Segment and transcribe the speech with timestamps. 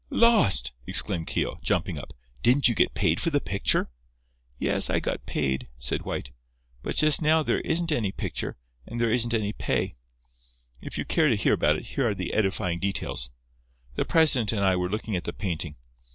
[0.09, 2.11] "Lost!" exclaimed Keogh, jumping up.
[2.41, 3.91] "Didn't you get paid for the picture?"
[4.57, 6.31] "Yes, I got paid," said White.
[6.81, 9.93] "But just now there isn't any picture, and there isn't any pay.
[10.81, 13.29] If you care to hear about it, here are the edifying details.
[13.93, 15.75] The president and I were looking at the painting.